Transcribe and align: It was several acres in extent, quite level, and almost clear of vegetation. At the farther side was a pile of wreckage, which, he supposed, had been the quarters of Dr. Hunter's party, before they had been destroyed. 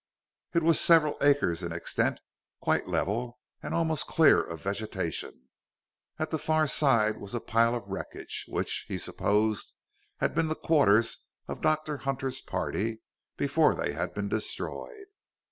It 0.55 0.63
was 0.63 0.79
several 0.81 1.15
acres 1.21 1.61
in 1.61 1.71
extent, 1.71 2.21
quite 2.59 2.87
level, 2.87 3.37
and 3.61 3.71
almost 3.75 4.07
clear 4.07 4.41
of 4.41 4.63
vegetation. 4.63 5.47
At 6.17 6.31
the 6.31 6.39
farther 6.39 6.69
side 6.69 7.17
was 7.19 7.35
a 7.35 7.39
pile 7.39 7.75
of 7.75 7.87
wreckage, 7.87 8.45
which, 8.47 8.85
he 8.87 8.97
supposed, 8.97 9.75
had 10.17 10.33
been 10.33 10.47
the 10.47 10.55
quarters 10.55 11.19
of 11.47 11.61
Dr. 11.61 11.97
Hunter's 11.97 12.41
party, 12.41 13.01
before 13.37 13.75
they 13.75 13.93
had 13.93 14.15
been 14.15 14.27
destroyed. 14.27 15.05